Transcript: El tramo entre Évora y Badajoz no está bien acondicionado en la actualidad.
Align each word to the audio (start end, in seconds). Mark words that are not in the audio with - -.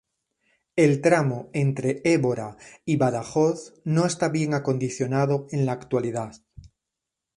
El 0.75 0.99
tramo 0.99 1.51
entre 1.53 2.01
Évora 2.03 2.57
y 2.85 2.95
Badajoz 2.95 3.75
no 3.83 4.07
está 4.07 4.29
bien 4.29 4.55
acondicionado 4.55 5.45
en 5.51 5.67
la 5.67 5.73
actualidad. 5.73 6.41